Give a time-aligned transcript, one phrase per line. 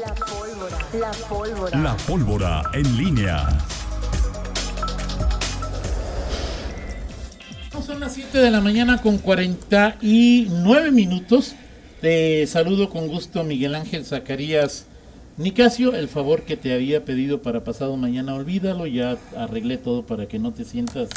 [0.00, 0.78] La pólvora.
[0.98, 1.78] La pólvora.
[1.78, 3.46] La pólvora en línea.
[7.86, 11.54] Son las 7 de la mañana con 49 minutos.
[12.00, 14.86] Te saludo con gusto Miguel Ángel Zacarías
[15.36, 15.94] Nicasio.
[15.94, 18.86] El favor que te había pedido para pasado mañana, olvídalo.
[18.86, 21.08] Ya arreglé todo para que no te sientas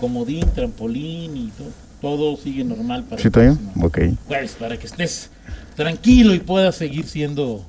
[0.00, 1.70] comodín, trampolín y todo.
[2.00, 3.98] Todo sigue normal para ¿Sí, el próximo Ok.
[4.26, 5.30] jueves, para que estés
[5.74, 7.64] tranquilo y puedas seguir siendo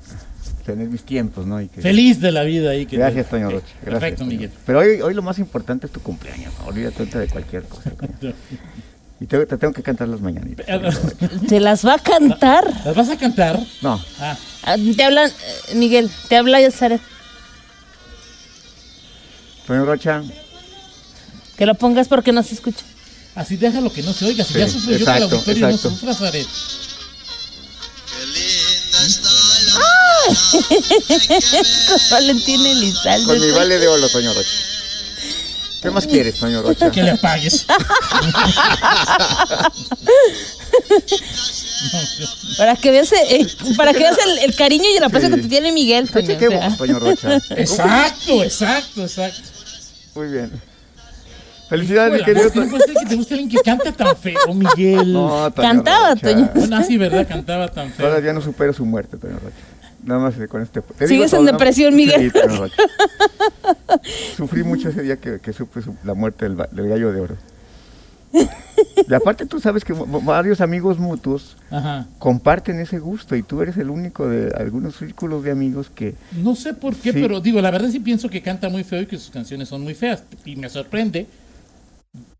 [0.65, 1.61] Tener mis tiempos, ¿no?
[1.61, 2.85] Y que- feliz de la vida ahí.
[2.87, 3.65] Que Gracias, Toño Rocha.
[3.83, 4.29] Gracias, Perfecto, Toño.
[4.31, 4.51] Miguel.
[4.65, 6.51] Pero hoy, hoy lo más importante es tu cumpleaños.
[6.59, 6.65] ¿no?
[6.67, 7.91] Olvídate de cualquier cosa.
[9.17, 10.65] Y te, te tengo que cantar las mañanitas.
[11.47, 12.65] ¿Te las va a cantar?
[12.83, 13.57] ¿Las vas a cantar?
[13.81, 15.29] No, Ah, Ah, Te hablan,
[15.69, 16.99] eh, Miguel, te habla Sara.
[19.65, 20.21] Toño Rocha.
[21.57, 22.83] Que lo pongas porque no se escucha.
[23.35, 24.43] así déjalo que no se oiga.
[24.43, 25.89] Si Sí, ya sufro yo que el exacto, auditorio exacto.
[25.91, 26.47] no sufra, Zaret.
[32.11, 33.25] Valentín Elizalde.
[33.27, 34.49] Con mi vale de oro, Toño Rocha.
[35.81, 36.89] ¿Qué más quieres, Toño Rocha?
[36.91, 37.65] Que le apagues.
[42.57, 45.35] Para que veas, eh, para que veas el, el cariño y el aprecio Sí.
[45.35, 46.07] que te tiene Miguel.
[46.09, 46.77] Te Toño, o chequemos, sea.
[46.77, 47.35] Toño Rocha.
[47.55, 49.41] exacto, exacto, exacto.
[50.15, 50.51] Muy bien.
[51.69, 55.11] Felicidades, mi Hola, querido no que te guste alguien que canta tan feo, Miguel.
[55.13, 56.21] No, Toño Cantaba, Rocha.
[56.29, 56.51] Toño.
[56.53, 57.27] Bueno, así, ¿verdad?
[57.27, 58.07] Cantaba tan feo.
[58.07, 59.55] Todavía no supero su muerte, Toño Rocha.
[60.05, 60.81] Nada más con este.
[60.81, 62.31] te ¿Sigues digo en depresión, Miguel?
[64.37, 67.37] Sufrí mucho ese día que, que supe su- la muerte del, del gallo de oro.
[69.07, 72.07] Y aparte tú sabes que varios amigos mutuos Ajá.
[72.17, 76.55] comparten ese gusto y tú eres el único de algunos círculos de amigos que No
[76.55, 77.19] sé por qué, Sí.
[77.21, 79.83] pero digo, la verdad sí pienso que canta muy feo y que sus canciones son
[79.83, 80.23] muy feas.
[80.43, 81.27] Y me sorprende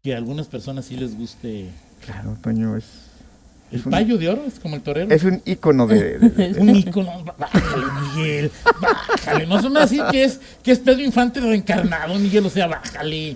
[0.01, 1.69] que a algunas personas sí les guste.
[2.03, 2.85] claro Toño es
[3.71, 5.09] El Es un- payo de oro es como el torero.
[5.13, 7.23] es un ícono de, de- de- un ícono.
[7.37, 7.85] Bájale,
[8.15, 8.51] Miguel.
[8.79, 9.47] Bájale.
[9.47, 12.45] No se me va a decir que es, que es Pedro Infante reencarnado, Miguel.
[12.45, 13.35] O sea, bájale.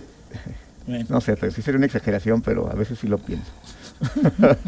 [0.88, 3.46] Bueno, no sé sí sería una exageración pero a veces sí lo pienso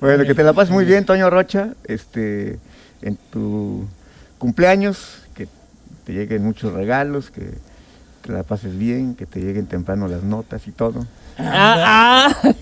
[0.00, 2.58] bueno que te la pases muy bien Toño Rocha este
[3.00, 3.88] en tu
[4.38, 5.48] cumpleaños que
[6.04, 7.54] te lleguen muchos regalos que
[8.22, 11.06] te la pases bien que te lleguen temprano las notas y todo
[11.38, 12.52] Ah, ah.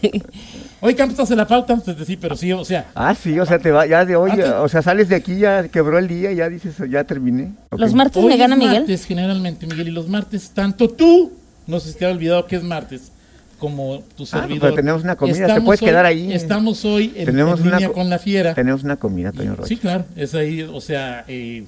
[0.81, 3.45] Hoy Campos hace la pauta antes de sí, pero sí, o sea, Ah, sí, o
[3.45, 6.09] sea, te va, ya de hoy, Antes- o sea, sales de aquí, ya quebró el
[6.09, 7.53] día, ya dices, ya terminé.
[7.77, 8.79] Los martes hoy me gana es Miguel.
[8.81, 11.33] martes generalmente, Miguel, y los martes, tanto tú,
[11.67, 13.13] no sé si te ha olvidado que es martes,
[13.59, 14.61] como tu Ah, servidor.
[14.61, 16.33] pero tenemos una comida, te estamos puedes hoy- quedar ahí.
[16.33, 18.55] Estamos hoy en, Tenemos en una línea co- con la fiera.
[18.55, 19.69] Tenemos una comida, Toño Rocha.
[19.69, 21.67] Sí, claro, es ahí, o sea, eh, eh,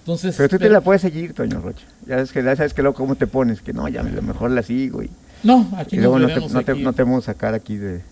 [0.00, 0.34] entonces...
[0.36, 1.84] Pero tú te pero- la puedes seguir, Toño Rocha.
[2.06, 4.22] Ya sabes que, ya sabes que luego cómo te pones, que no, ya a lo
[4.22, 5.10] mejor la sigo y,
[5.42, 6.52] No, aquí y nos luego no te, veremos.
[6.52, 6.82] no, te, aquí.
[6.82, 8.02] no te hemos sacar aquí de...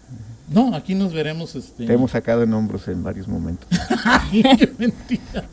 [0.51, 1.55] No, aquí nos veremos.
[1.57, 1.85] Este...
[1.85, 3.69] Te hemos sacado en hombros en varios momentos.
[4.33, 5.45] Qué mentira.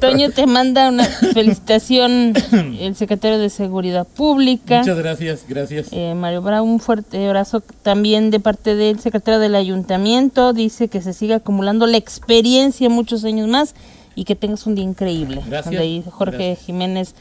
[0.00, 2.34] Toño te manda una felicitación
[2.78, 4.78] el secretario de Seguridad Pública.
[4.78, 5.88] Muchas gracias, gracias.
[5.90, 10.52] Eh, Mario Bravo, un fuerte abrazo también de parte del secretario del ayuntamiento.
[10.52, 13.74] Dice que se siga acumulando la experiencia muchos años más
[14.18, 15.42] y que tengas un día increíble.
[15.46, 16.66] Gracias, ahí Jorge gracias.
[16.66, 17.14] Jiménez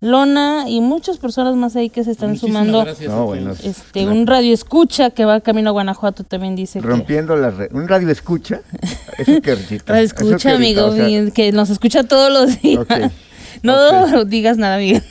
[0.00, 2.86] Lona y muchas personas más ahí que se están Muchísimas sumando.
[3.06, 7.36] No, bueno, Este, un radio escucha que va camino a Guanajuato también dice que Rompiendo
[7.36, 7.70] la red.
[7.72, 8.62] ¿Un radio escucha?
[9.18, 12.60] Eso que radio Eso que escucha, amigo, o sea, Miguel, que nos escucha todos los
[12.62, 12.80] días.
[12.80, 12.92] Ok,
[13.62, 15.02] No digas nada, Miguel.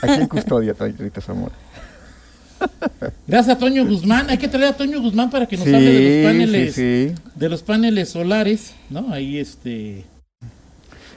[0.00, 1.54] Aquí en custodia, Rita Zamora.
[3.26, 4.30] Gracias a Toño Guzmán.
[4.30, 7.08] Hay que traer a Toño Guzmán para que nos Sí, hable de los paneles, sí,
[7.14, 7.22] sí.
[7.34, 9.12] de los paneles solares, ¿no?
[9.12, 10.04] Ahí este.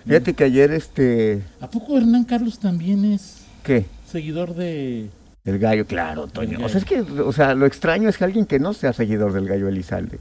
[0.05, 1.43] Fíjate que ayer, este...
[1.61, 3.85] ¿A poco Hernán Carlos también es ¿Qué?
[4.09, 5.09] seguidor de.
[5.45, 6.63] El gallo, claro, Toño.
[6.65, 9.33] O sea, es que, o sea, lo extraño es que alguien que no sea seguidor
[9.33, 10.19] del gallo Elizalde.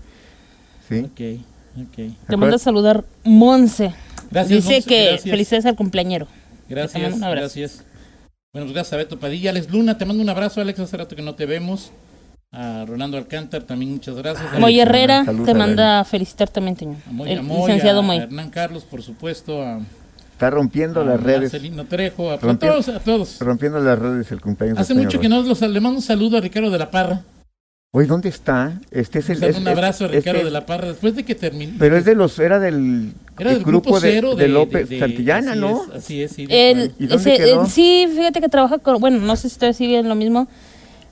[0.88, 1.00] ¿Sí?
[1.00, 1.42] Ok,
[1.88, 2.12] ok.
[2.28, 3.94] Te manda a saludar Monse.
[4.30, 5.30] Gracias, Dice Monse, que gracias.
[5.30, 6.26] felicidades al cumpleañero.
[6.68, 7.42] Gracias, mando un abrazo.
[7.42, 7.84] gracias.
[8.52, 11.14] Bueno, pues gracias a Beto Padilla, Alex Luna, te mando un abrazo, Alex, hace rato
[11.16, 11.92] que no te vemos.
[12.50, 14.58] A Rolando Alcántar también muchas gracias.
[14.58, 16.76] Moy Herrera te manda a felicitar también.
[17.06, 18.16] A Moy, El a Moy, licenciado a Moy.
[18.16, 19.80] Hernán Carlos, por supuesto, a,
[20.32, 21.52] Está rompiendo a las redes.
[21.52, 23.38] Marcelino Trejo, a, a Rompió- todos, a todos.
[23.40, 26.40] Rompiendo las redes el cumpleaños Hace mucho que no los le mando un saludo a
[26.40, 27.22] Ricardo de la Parra.
[27.90, 28.80] Oye, ¿dónde está?
[28.90, 29.42] Este es el.
[29.56, 31.72] Un abrazo a Ricardo este- de la Parra después de que terminó.
[31.78, 32.38] Pero es de los.
[32.38, 33.12] Era del.
[33.38, 35.82] Era del del grupo, cero de López de- Santillana, así ¿no?
[35.84, 36.46] es, así es, sí.
[36.46, 36.94] de El, acuerdo.
[36.98, 37.62] ¿Y dónde ese- quedó?
[37.64, 40.48] el- sí, fíjate que trabaja con, bueno, no sé si todavía sigue en lo mismo.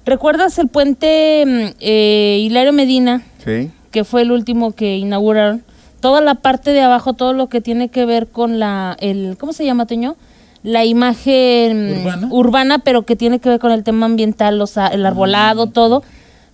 [0.06, 3.70] ¿Recuerdas el puente mm, eh, Hilario Medina, Sí.
[3.90, 5.62] que fue el último que inauguraron?
[6.00, 9.52] Toda la parte de abajo, todo lo que tiene que ver con la, el, ¿cómo
[9.52, 10.14] se llama, Toño?
[10.62, 12.28] La imagen ¿Urbana?
[12.30, 16.02] urbana, pero que tiene que ver con el tema ambiental, o sea, el arbolado, todo.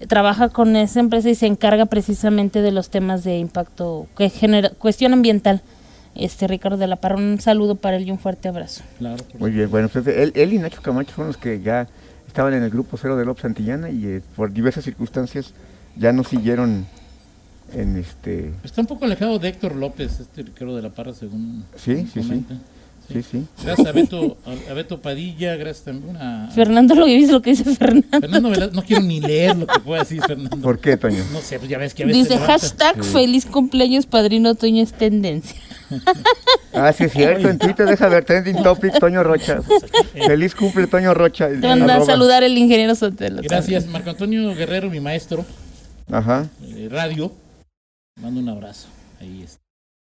[0.09, 4.71] Trabaja con esa empresa y se encarga precisamente de los temas de impacto, que genera,
[4.71, 5.61] cuestión ambiental.
[6.15, 7.17] este Ricardo de la Parra.
[7.17, 8.83] Un saludo para él y un fuerte abrazo.
[8.99, 11.87] Claro, Muy bien, bueno, pues él, él y Nacho Camacho fueron los que ya
[12.33, 15.53] estaban en el grupo cero de López Santillana y eh, por diversas circunstancias
[15.97, 16.87] ya no siguieron
[17.75, 18.55] en este...
[18.65, 22.07] Está un poco alejado de Héctor López, este Ricardo de la Parra, según Sí, sí,
[22.15, 22.21] sí.
[22.21, 22.55] comenta.
[23.13, 23.45] Sí, sí.
[23.63, 24.39] Gracias a Beto,
[24.71, 28.09] a, Beto Padilla, gracias también a Fernando, lo que dice lo que dice Fernando.
[28.21, 28.77] Fernando Velázquez.
[28.77, 30.57] No quiero ni leer lo que pueda decir Fernando.
[30.57, 31.23] ¿Por qué, Toño?
[31.35, 32.31] No sé, pues ya ves que a veces.
[32.31, 35.61] Dice hashtag feliz cumpleaños padrino Toño es tendencia.
[36.75, 39.61] Ah, sí es cierto, en Twitter deja ver trending topic Toño Rocha.
[40.15, 41.49] Feliz cumple Toño Rocha.
[41.49, 43.43] Te manda a saludar el ingeniero Sotelo.
[43.43, 45.45] Gracias, Marco Antonio Guerrero, mi maestro
[46.11, 47.31] Ajá, de radio.
[48.23, 48.89] Mando un abrazo.
[49.21, 49.61] Ahí está.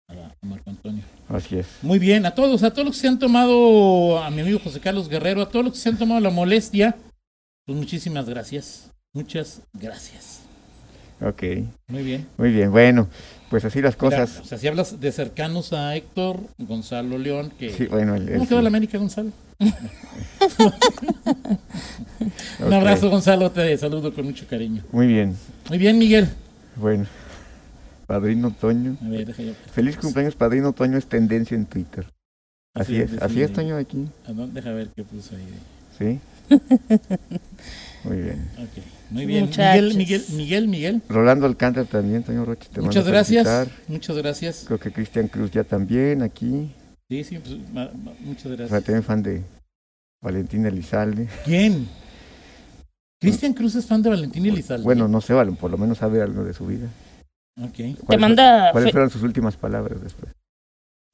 [0.10, 1.02] A Marco Antonio.
[1.30, 1.66] así es.
[1.82, 4.80] Muy bien, a todos, a todos los que se han tomado, a mi amigo José
[4.80, 6.96] Carlos Guerrero, a todos los que se han tomado la molestia,
[7.66, 8.92] pues muchísimas gracias.
[9.12, 10.43] Muchas gracias.
[11.24, 11.44] Ok,
[11.88, 12.28] Muy bien.
[12.38, 12.72] muy bien.
[12.72, 13.08] Bueno,
[13.50, 14.40] pues así las Mira, cosas.
[14.42, 18.34] o sea, si hablas de cercanos a Héctor Gonzalo León, que Sí, bueno, el, el-
[18.36, 18.64] ¿Cómo quedó sí.
[18.64, 19.32] la América, Gonzalo?
[22.60, 24.84] Un Ok, abrazo, Gonzalo, te saludo con mucho cariño.
[24.92, 25.36] Muy bien,
[25.70, 26.28] Muy bien, Miguel.
[26.76, 27.06] bueno.
[28.08, 28.98] Padrino Toño.
[29.04, 29.54] A ver, deja yo.
[29.74, 32.06] Feliz cumpleaños, Padrino Toño es tendencia en Twitter.
[32.76, 33.42] Así Sí, es, sí, así sí.
[33.44, 34.08] es, Toño, aquí.
[34.28, 34.60] ¿A dónde?
[34.62, 35.48] Deja ver qué puso ahí.
[35.98, 36.20] Sí.
[38.04, 38.50] Muy bien.
[38.58, 39.46] Ok, muy bien.
[39.46, 39.96] Muchachos.
[39.96, 41.02] Miguel, Miguel, Miguel, Miguel.
[41.08, 42.68] Rolando Alcántara también, Toño Rocha.
[42.72, 43.48] Te Muchas gracias.
[43.48, 43.86] felicitar.
[43.88, 44.64] Muchas gracias.
[44.68, 46.70] Creo que Cristian Cruz ya también aquí.
[47.10, 48.84] Sí, sí, pues, ma- ma- muchas O sea, gracias.
[48.84, 49.42] también fan de
[50.22, 51.30] Valentín Elizalde.
[51.46, 51.88] ¿Quién?
[53.22, 54.84] Cristian Cruz es fan de Valentín Elizalde.
[54.84, 56.88] Bueno, no sé, Valen, por lo menos sabe algo de su vida.
[57.62, 57.74] Ok.
[57.76, 60.33] Te ¿Cuáles- manda, ¿Cuáles fueron sus últimas palabras después?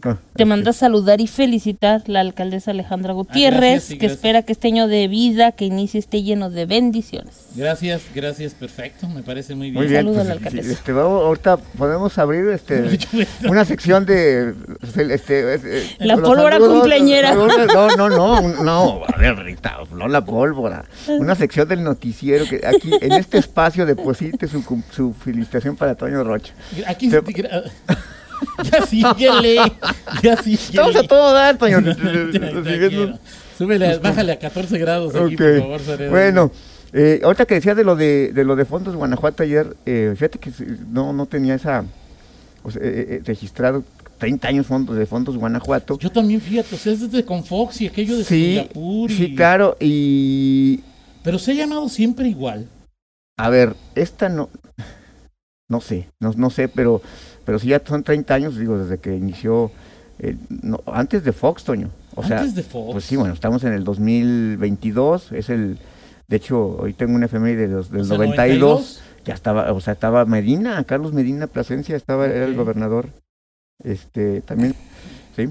[0.01, 4.15] Ah, te manda a saludar y felicitar la alcaldesa Alejandra Gutiérrez, gracias, sí, que gracias.
[4.17, 7.47] espera que este año de vida, que inicie, esté lleno de bendiciones.
[7.53, 9.09] Gracias, gracias, perfecto.
[9.09, 9.73] Me parece muy bien.
[9.83, 10.71] Muy bien, Saludo a la sí, alcaldesa.
[10.71, 12.97] este, vamos, ahorita podemos abrir este,
[13.49, 17.33] una sección de este, este, La los pólvora saludos, cumpleañera.
[17.35, 17.47] No,
[17.97, 20.85] no, no, un- no, a ver, Rita, no la pólvora.
[21.09, 26.23] Una sección del noticiero que aquí en este espacio deposite su, su felicitación para Toño
[26.23, 26.53] Rocha.
[26.87, 27.69] Aquí Te- gra-
[28.71, 29.55] ya síguele,
[30.23, 30.63] ya síguele.
[30.63, 31.79] Estamos a todo dar, Toño.
[33.57, 36.09] Súbele, bájale a 14 grados aquí, por favor, Zaret.
[36.09, 36.51] Bueno,
[36.93, 40.39] eh, ahorita que decía de lo de, de lo de Fondos Guanajuato ayer, eh, fíjate
[40.39, 40.51] que
[40.89, 41.83] no, no tenía esa
[42.63, 43.83] o sea, eh, eh, registrado
[44.17, 45.97] 30 años fondos de Fondos Guanajuato.
[45.99, 49.11] Yo también, fíjate, o sea, es desde Confox y aquello de Sí, Singapur.
[49.11, 50.79] y- sí, claro, y
[51.23, 52.67] Pero se ha llamado siempre igual.
[53.37, 54.49] a ver, esta no,
[55.69, 57.01] no sé, no, no sé, pero,
[57.45, 59.71] pero si ya son 30 años, digo, desde que inició,
[60.19, 61.89] eh, no, antes de Fox, Toño.
[62.15, 62.91] O sea, Antes de Fox.
[62.91, 65.77] pues sí, bueno, estamos en el 2022, es el,
[66.27, 69.01] de hecho, hoy tengo una efeméride de los- del O sea, 92.
[69.25, 73.09] ya estaba, o sea, estaba Medina, Carlos Medina Plasencia, estaba, era el gobernador,
[73.83, 74.75] este, también,
[75.35, 75.49] sí,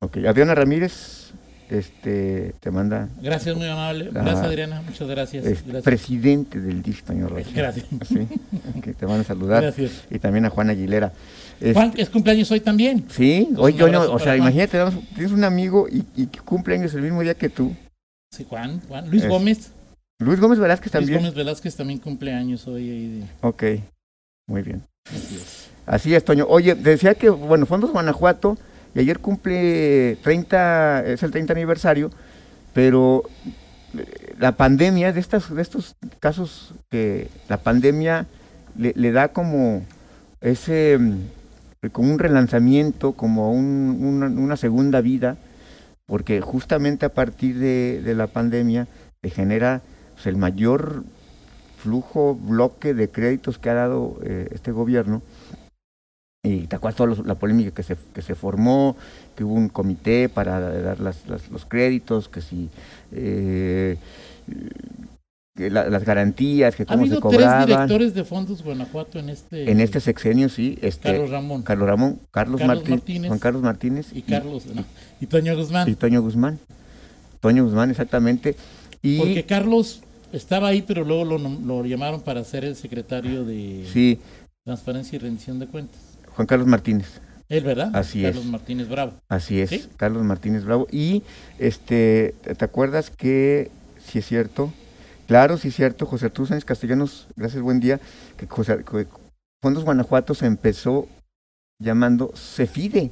[0.00, 1.32] ok, Adriana Ramírez,
[1.70, 4.10] este, te manda, Gracias, muy amable.
[4.12, 4.82] Gracias, Adriana.
[4.82, 5.44] Muchas gracias.
[5.44, 5.82] Gracias.
[5.82, 7.86] presidente del DIF, Toño Rocha, Gracias.
[8.08, 8.26] sí,
[8.82, 10.04] que te van a saludar, Gracias.
[10.10, 11.12] y también a Juan Aguilera.
[11.60, 13.04] Este, Juan, es cumpleaños hoy también.
[13.10, 14.38] Sí, hoy Toño, abrazo o sea, Juan.
[14.38, 14.78] imagínate,
[15.14, 17.74] tienes un amigo y, y que cumple años el mismo día que tú.
[18.30, 19.08] Sí, Juan, Juan.
[19.10, 19.70] Luis Es- Gómez.
[20.18, 21.18] Luis Gómez Velázquez Luis también.
[21.20, 22.82] Gómez Velázquez también cumple años hoy.
[22.90, 23.64] ahí de- Ok,
[24.48, 24.82] muy bien.
[25.08, 25.66] así es.
[25.86, 26.46] Así es, Toño.
[26.48, 28.58] Oye, decía que, bueno, Fondos Guanajuato,
[28.96, 32.10] y ayer cumple 30, es el 30 aniversario,
[32.72, 33.24] pero
[33.96, 38.24] eh, la pandemia, de, estas, de estos casos que la pandemia
[38.74, 39.82] le, da como
[40.40, 45.36] ese, mm, como un relanzamiento, como un- una, segunda vida,
[46.06, 48.88] porque justamente a partir de, de la pandemia
[49.20, 49.82] se genera
[50.14, 51.04] pues, el mayor
[51.82, 55.20] flujo, bloque de créditos que ha dado eh, este gobierno.
[56.48, 58.96] Y te acuerdas toda la polémica que se, que se formó,
[59.34, 62.68] que hubo un comité para dar las- las- los créditos, que si
[63.12, 63.96] eh,
[65.56, 67.66] que la- las garantías, que Ha cómo se habido tres cobraban.
[67.66, 69.70] directores de fondos Guanajuato en este.
[69.70, 73.62] En este sexenio, sí, este, Carlos Ramón Carlos Ramón, Carlos, Carlos Martín- Martínez Juan Carlos
[73.62, 74.66] Martínez y Carlos.
[74.66, 74.84] no,
[75.20, 75.88] y Toño Guzmán.
[75.88, 76.58] y Toño Guzmán.
[77.40, 78.54] Toño Guzmán, exactamente.
[79.02, 84.18] Y Porque Carlos estaba ahí, pero luego lo, llamaron para ser el secretario de sí,
[84.64, 86.00] Transparencia y Rendición de Cuentas.
[86.36, 87.20] Juan Carlos Martínez.
[87.48, 87.90] Él, ¿verdad?
[87.94, 88.50] Así Carlos es.
[88.50, 89.12] Martínez Bravo.
[89.28, 89.86] Así es, ¿Sí?
[89.96, 90.86] Carlos Martínez Bravo.
[90.90, 91.22] Y
[91.58, 93.70] este, ¿te acuerdas que,
[94.04, 94.72] si es cierto,
[95.28, 98.00] claro, sí es cierto, José Arturo Sánchez Castellanos, gracias, buen día,
[98.36, 99.06] que José- que
[99.62, 101.08] Fondos Guanajuato se empezó
[101.80, 103.10] llamando CEFIDE,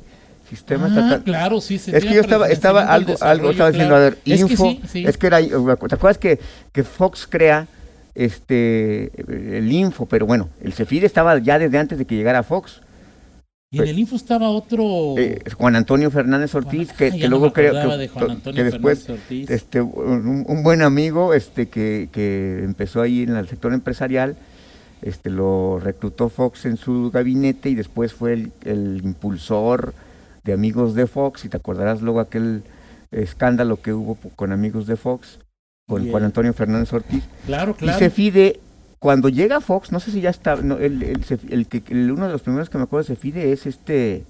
[0.49, 1.23] Sistema Ah, Estatal.
[1.25, 1.79] claro, sí.
[1.79, 4.19] se Es que yo estaba, estaba algo, algo, estaba diciendo, a ver.
[4.27, 5.05] Es que info, sí, sí.
[5.07, 6.39] es que era, ¿te acuerdas que,
[6.73, 7.67] que Fox crea
[8.15, 9.11] este
[9.57, 12.81] el info, pero bueno, el CEFIDE estaba ya desde antes de que llegara Fox.
[13.75, 15.15] Y en el Info estaba otro...
[15.19, 19.81] Eh, Juan Antonio Fernández Ortiz, Juan- que, ah, luego creo que, de que después este
[19.81, 24.37] un, un buen amigo este que, que empezó ahí en el sector empresarial
[25.03, 29.93] este lo reclutó Fox en su gabinete y después fue el, el impulsor
[30.45, 31.45] de amigos de Fox.
[31.45, 32.63] Y te acordarás luego aquel
[33.11, 35.39] escándalo que hubo con amigos de Fox
[35.87, 37.23] con Juan Antonio Fernández Ortiz.
[37.45, 37.99] Claro, claro.
[37.99, 38.61] y se fide
[39.05, 41.21] cuando llega Fox no sé si ya está no, el, el,
[41.51, 44.25] el que el- uno de los primeros que me acuerdo de Cefide es este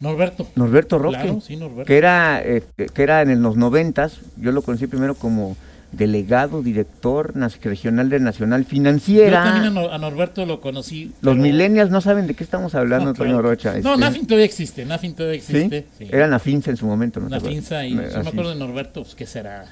[0.00, 0.48] Norberto.
[0.56, 1.84] Norberto Roque Claro, sí, Norberto.
[1.84, 5.56] que era eh, que era en los noventas yo lo conocí primero como
[5.92, 7.32] delegado director
[7.62, 11.06] regional de Nacional Yo Financiera también a, Nor- a Norberto lo conocí.
[11.20, 13.48] los pero- millennials no saben de qué estamos hablando No, Antonio claro.
[13.50, 15.56] Rocha No, este, Nafin todavía existe, Nafin todavía ¿sí?
[15.56, 15.86] existe.
[15.98, 16.08] sí.
[16.10, 17.28] era Nafinsa en su momento ¿no?
[17.28, 19.66] Nafinsa y yo me acuerdo de Norberto, pues que será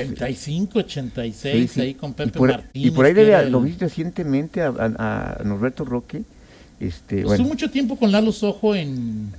[0.00, 1.34] 85, 86,
[1.70, 1.80] Sí, sí.
[1.80, 2.86] ahí con y Pepe por, Martínez.
[2.86, 6.22] y por ahí el- lo vi recientemente a, a- a Norberto Roque
[6.78, 9.32] este Estuvo bueno mucho tiempo con Lalo Sojo en,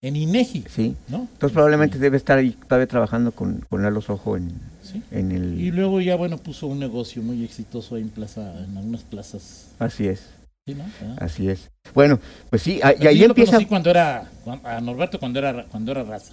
[0.00, 1.26] en Inegi, sí ¿no?
[1.32, 5.02] entonces probablemente debe estar ahí todavía trabajando con, con Lalo Sojo en, Sí.
[5.10, 8.76] en el Y luego ya, bueno, puso un negocio muy exitoso ahí en plaza, en
[8.76, 9.70] algunas plazas.
[9.80, 10.20] así es
[10.68, 10.84] ¿sí, no?
[11.02, 11.16] Ah.
[11.18, 14.30] así es bueno pues sí a- y Yo ahí lo empieza conocí cuando era,
[14.62, 16.32] a Norberto cuando era, cuando era raza.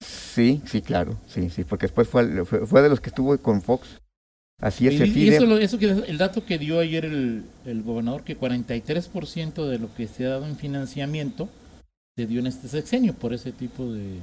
[0.00, 3.62] Sí, sí, claro, sí, sí, porque después fue, fue, fue de los que estuvo con
[3.62, 4.00] Fox.
[4.60, 8.36] Así es, Y, y eso, eso el dato que dio ayer el, el gobernador, que
[8.36, 11.48] 43% de lo que se ha dado en financiamiento
[12.16, 14.18] se dio en este sexenio por ese tipo de...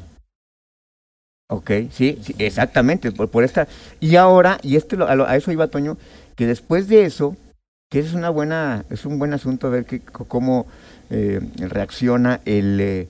[1.48, 3.68] Ok, sí, sí, exactamente, por, por esta.
[4.00, 5.98] Y ahora, y este a, lo- a eso iba Toño,
[6.36, 7.38] que después de eso,
[7.90, 10.66] que es una buena, es un buen asunto ver que, cómo
[11.12, 13.08] eh, reacciona el, eh,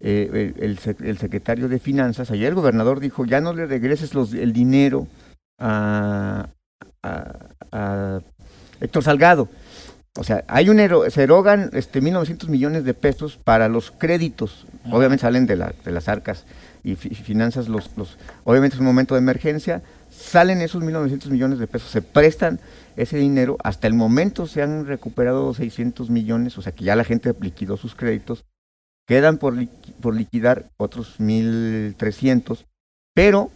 [0.00, 2.30] eh, el, el sec- el secretario de Finanzas.
[2.30, 5.06] Ayer el gobernador dijo, ya no le regreses los, el dinero
[5.58, 6.48] a,
[7.02, 7.34] a,
[7.72, 8.20] a
[8.80, 9.48] Héctor Salgado.
[10.16, 14.66] O sea, hay un ero- se erogan este 1.900 millones de pesos para los créditos.
[14.90, 16.44] Obviamente salen de, la, de las arcas
[16.82, 18.16] y fi- finanzas los, los...
[18.44, 19.82] Obviamente es un momento de emergencia.
[20.10, 22.58] Salen esos 1.900 millones de pesos, se prestan
[22.96, 23.56] ese dinero.
[23.62, 27.76] Hasta el momento se han recuperado 600 millones, o sea que ya la gente liquidó
[27.76, 28.44] sus créditos.
[29.08, 29.56] Quedan por,
[30.00, 32.64] por liquidar otros 1.300,
[33.14, 33.50] pero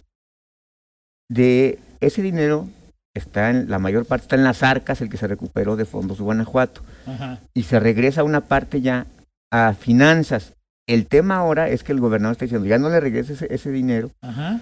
[1.30, 2.68] de ese dinero
[3.14, 6.20] está en la mayor parte está en las arcas, el que se recuperó de fondos
[6.20, 7.38] Guanajuato Ajá.
[7.52, 9.06] y se regresa una parte ya
[9.52, 10.54] a finanzas.
[10.88, 13.70] El tema ahora es que el gobernador está diciendo, ya no le regreses ese, ese
[13.70, 14.60] dinero Ajá.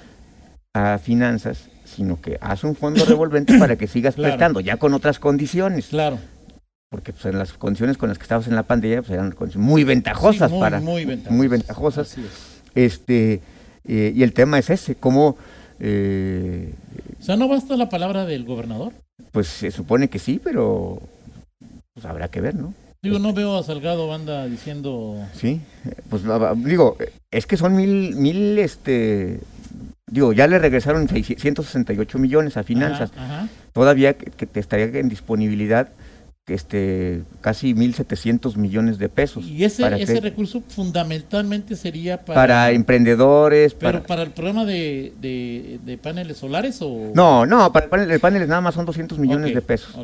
[0.74, 4.32] a finanzas, sino que haz un fondo revolvente para que sigas Claro.
[4.34, 5.86] prestando, ya con otras condiciones.
[5.86, 6.18] Claro.
[6.90, 9.66] Porque pues, en las condiciones con las que estabas en la pandemia pues, eran condiciones
[9.68, 10.80] muy ventajosas Sí, muy, para...
[10.80, 11.36] muy ventajosas.
[11.36, 12.10] muy ventajosas.
[12.12, 12.62] Así es.
[12.74, 13.40] este
[13.86, 15.36] eh, Y el tema es ese, cómo...
[15.78, 16.74] eh,
[17.20, 18.92] O sea, no basta la palabra del gobernador.
[19.30, 21.00] pues se supone que sí, pero
[21.94, 22.74] pues, habrá que ver, ¿no?
[23.02, 25.16] Digo, no veo a Salgado Banda diciendo...
[25.34, 26.22] Sí, eh, pues
[26.64, 26.98] digo,
[27.30, 29.40] es que son mil, mil, este,
[30.10, 33.48] digo, ya le regresaron 668 millones a finanzas, Ajá, ajá.
[33.72, 35.88] todavía que, que te estaría en disponibilidad,
[36.50, 39.44] este, casi 1.700 millones de pesos.
[39.46, 42.34] Y ese, para, ese que- recurso fundamentalmente sería para...
[42.40, 44.06] para emprendedores, Pero para...
[44.06, 47.12] para el programa de, de, de paneles solares o...
[47.14, 49.96] No, no, para el panel, el panel nada más son 200 millones de pesos.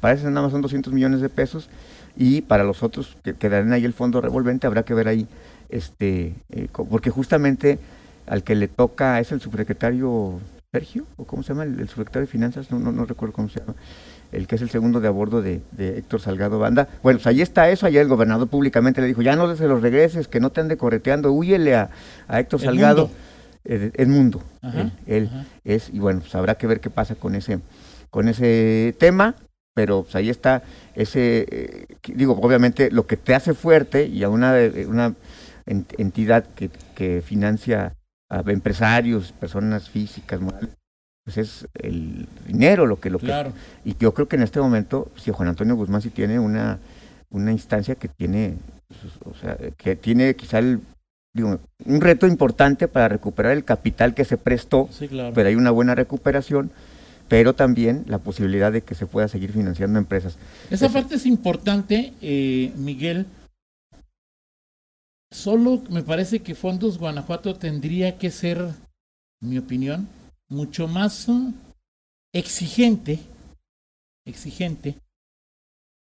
[0.00, 1.68] Para eso nada más son 200 millones de pesos
[2.16, 5.26] y para los otros que quedarán ahí el fondo revolvente habrá que ver ahí,
[5.68, 7.78] este, eh, porque justamente
[8.26, 10.38] al que le toca es el subsecretario
[10.74, 13.48] Sergio, o cómo se llama, el, el subsecretario de Finanzas, no, no, no recuerdo cómo
[13.48, 13.74] se llama,
[14.32, 16.88] el que es el segundo de a bordo de, de Héctor Salgado Banda.
[17.02, 19.80] Bueno, pues ahí está eso, ayer el gobernador públicamente le dijo, ya no se los
[19.82, 21.90] regreses, que no te ande correteando, huyele a,
[22.26, 23.02] a Héctor El Salgado.
[23.06, 23.16] mundo.
[23.66, 25.44] Eh, Es mundo, Ajá, él, él ajá.
[25.64, 27.60] es, y bueno, pues habrá que ver qué pasa con ese,
[28.10, 29.36] con ese tema,
[29.74, 30.62] pero pues ahí está
[30.94, 35.14] ese, eh, digo, obviamente lo que te hace fuerte y a una, de- una
[35.64, 37.94] en- entidad que, que financia
[38.30, 40.70] a empresarios, personas físicas, morales,
[41.24, 43.52] pues es el dinero lo que lo que Claro.
[43.84, 46.78] y yo creo que en este momento, si Juan Antonio Guzmán sí tiene una,
[47.30, 48.56] una instancia que tiene,
[48.88, 50.80] pues, o sea, que tiene quizá el,
[51.34, 55.32] digo, un reto importante para recuperar el capital que se prestó, Sí, claro.
[55.34, 56.70] pero hay una buena recuperación,
[57.28, 60.36] pero también la posibilidad de que se pueda seguir financiando empresas.
[60.70, 63.26] Esa parte es importante, eh, Miguel.
[65.34, 68.58] Solo me parece que Fondos Guanajuato tendría que ser,
[69.42, 70.08] en mi opinión,
[70.48, 71.52] mucho más eh,
[72.32, 73.18] exigente,
[74.24, 74.94] exigente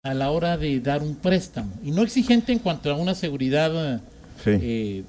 [0.05, 1.73] a la hora de dar un préstamo.
[1.85, 4.01] Y no exigente en cuanto a una seguridad
[4.43, 4.51] Sí.
[4.61, 5.05] eh,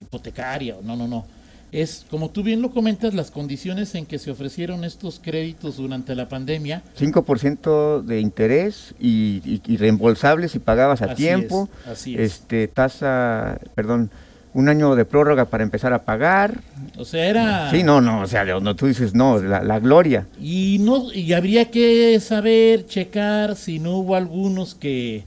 [0.00, 1.26] hipotecaria, no, no, no.
[1.72, 6.14] Es, como tú bien lo comentas, las condiciones en que se ofrecieron estos créditos durante
[6.14, 6.82] la pandemia.
[6.98, 11.68] 5% de interés y, y- y reembolsables si pagabas a Así tiempo.
[11.86, 12.20] es, así es.
[12.20, 14.10] Este, tasa, perdón,
[14.54, 16.60] un año de prórroga para empezar a pagar.
[16.98, 17.70] O sea, era...
[17.70, 20.26] Sí, no, no, o sea, no, tú dices, no, la, la gloria.
[20.38, 25.24] Y no y habría que saber, checar si no hubo algunos que,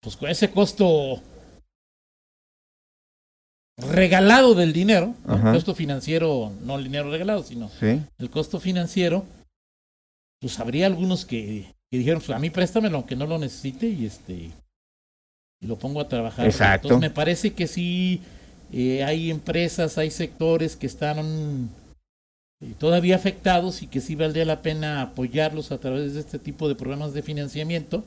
[0.00, 1.20] pues con ese costo
[3.76, 9.24] regalado del dinero, el costo financiero, no el dinero regalado, sino Sí, el costo financiero,
[10.40, 14.06] pues habría algunos que, que dijeron, pues a mí préstamelo aunque no lo necesite y
[14.06, 14.50] este
[15.60, 16.46] y lo pongo a trabajar.
[16.46, 16.88] Exacto.
[16.88, 18.20] Entonces me parece que sí
[18.72, 21.70] eh, hay empresas, hay sectores que están
[22.60, 26.68] eh, todavía afectados y que sí valdría la pena apoyarlos a través de este tipo
[26.68, 28.04] de programas de financiamiento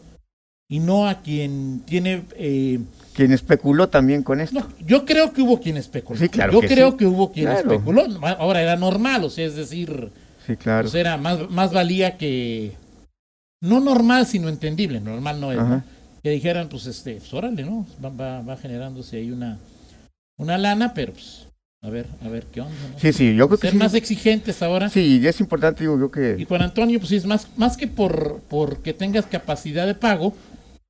[0.70, 2.80] y no a quien tiene eh,
[3.18, 4.60] quien especuló también con esto.
[4.60, 6.20] no, yo creo que hubo quien especuló.
[6.20, 6.98] Sí, claro yo que creo sí.
[6.98, 7.72] que hubo quien Claro.
[7.74, 8.04] especuló.
[8.40, 10.12] Ahora era normal, o sea, es decir,
[10.46, 10.84] Sí, claro.
[10.84, 12.74] pues era más, más valía que.
[13.62, 15.02] No normal, sino entendible.
[15.02, 15.58] Normal no es.
[15.58, 15.84] ¿no?
[16.24, 17.86] Que dijeran, pues, este, pues, órale, ¿no?
[18.04, 19.58] Va, va, va generándose ahí una,
[20.38, 21.48] una lana, pero pues,
[21.82, 22.74] a ver, a ver qué onda.
[22.94, 23.00] ¿no?
[23.00, 23.78] Sí, sí, yo creo que Ser sí.
[23.78, 24.90] más exigentes ahora.
[24.90, 26.46] Sí, y es importante, digo yo Y que...
[26.46, 30.34] Juan Antonio, pues sí, es más, más que por porque tengas capacidad de pago,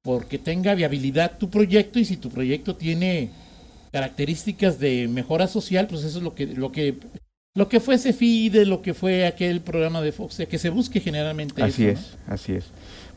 [0.07, 3.29] porque tenga viabilidad tu proyecto y si tu proyecto tiene
[3.91, 6.95] características de mejora social, pues eso es lo que lo que
[7.55, 11.61] lo que fue Cefide, lo que fue aquel programa de Fox, que se busque generalmente
[11.61, 12.63] Así eso, es, así es.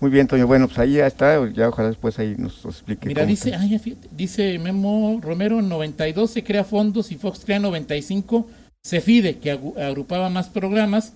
[0.01, 0.49] Muy bien, Toño.
[0.49, 1.49] Bueno, pues ahí ya está.
[1.53, 3.07] Ya ojalá después ahí nos, nos explique.
[3.07, 3.63] Mira, dice, está.
[3.63, 8.49] ah, fíjate, dice Memo Romero, en 92 se crea fondos y Fox crea 95
[8.83, 11.13] Cefide, que agrupaba más programas.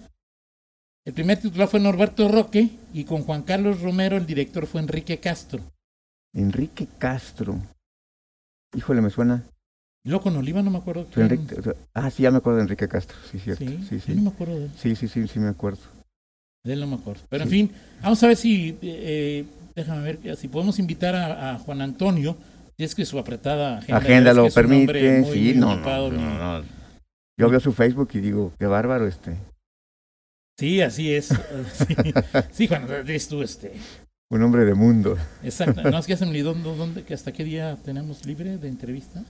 [1.07, 5.19] El primer titular fue Norberto Roque y con Juan Carlos Romero el director fue Enrique
[5.19, 5.61] Castro.
[6.33, 7.61] Enrique Castro.
[8.75, 9.43] Híjole, me suena.
[10.07, 11.07] Luego con Oliva no me acuerdo.
[11.13, 13.17] Quién- Enrique- ah, sí, ya me acuerdo de Enrique Castro.
[13.31, 13.65] Sí, cierto.
[13.65, 14.15] Sí, Sí, yo sí.
[14.15, 14.71] no me acuerdo de él.
[14.79, 15.81] Sí, sí, sí, sí, me acuerdo.
[16.65, 17.23] De él no me acuerdo.
[17.29, 17.71] Pero en fin,
[18.03, 19.45] vamos a ver si, eh, eh,
[19.75, 22.37] déjame ver, si podemos invitar a, a Juan Antonio,
[22.79, 25.25] si es que su apretada agenda, Agenda lo permite.
[25.33, 26.67] sí, no, ocupado, no, no, no.
[27.39, 29.37] Yo veo su Facebook y digo, qué bárbaro este.
[30.59, 31.29] Sí, así es.
[31.89, 31.97] sí,
[32.53, 33.73] sí, Juan, es tú, este.
[34.31, 35.17] Un hombre de mundo.
[35.43, 35.83] Exacto.
[35.91, 39.23] No, es que olvidó dónde, dónde- que hasta qué día tenemos libre de entrevista.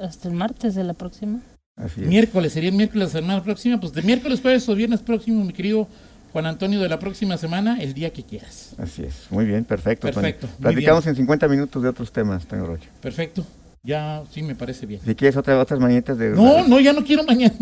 [0.00, 1.40] Hasta el martes de la próxima.
[1.76, 2.08] Así es.
[2.08, 3.78] Miércoles, sería el miércoles de la semana próxima.
[3.80, 5.88] Pues de miércoles, jueves o viernes próximo, mi querido
[6.32, 8.74] Juan Antonio, de la próxima semana, el día que quieras.
[8.78, 9.26] Así es.
[9.30, 10.06] Muy bien, perfecto.
[10.06, 12.88] Perfecto, muy Platicamos en 50 minutos de otros temas, Toño Rocha.
[13.00, 13.44] Perfecto.
[13.82, 15.00] Ya sí me parece bien.
[15.04, 16.30] Si quieres otra, otras mañanitas de...
[16.30, 17.54] No, no, ya no quiero mañana.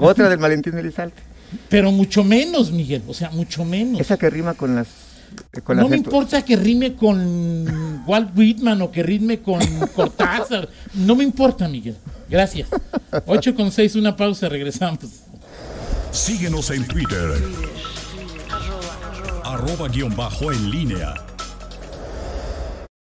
[0.00, 1.14] Otra del Valentín Elizalde.
[1.68, 3.02] Pero mucho menos, Miguel.
[3.08, 4.00] O sea, mucho menos.
[4.00, 4.86] Esa que rima con las...
[5.52, 9.60] eh, Con no las me importa que rime con Walt Whitman o que rime con
[9.94, 10.68] Cortázar.
[10.94, 11.96] No me importa, Miguel.
[12.28, 12.68] Gracias.
[13.26, 15.00] 8 con 6, una pausa, regresamos.
[16.12, 17.32] Síguenos en Twitter.
[19.44, 21.14] Arroba guion bajo en línea.